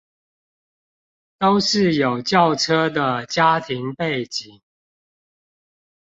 [1.37, 4.59] 都是有轎車的家庭背景